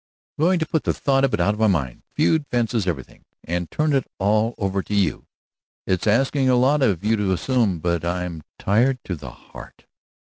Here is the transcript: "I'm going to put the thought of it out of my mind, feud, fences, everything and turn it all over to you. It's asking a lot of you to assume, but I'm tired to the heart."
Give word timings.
"I'm 0.39 0.45
going 0.45 0.57
to 0.57 0.65
put 0.65 0.83
the 0.85 0.95
thought 0.95 1.23
of 1.23 1.31
it 1.35 1.39
out 1.39 1.53
of 1.53 1.59
my 1.59 1.67
mind, 1.67 2.01
feud, 2.11 2.47
fences, 2.47 2.87
everything 2.87 3.23
and 3.43 3.69
turn 3.69 3.93
it 3.93 4.07
all 4.17 4.55
over 4.57 4.81
to 4.81 4.95
you. 4.95 5.27
It's 5.85 6.07
asking 6.07 6.49
a 6.49 6.55
lot 6.55 6.81
of 6.81 7.03
you 7.03 7.15
to 7.17 7.31
assume, 7.33 7.77
but 7.77 8.03
I'm 8.03 8.41
tired 8.57 8.97
to 9.03 9.15
the 9.15 9.29
heart." 9.29 9.85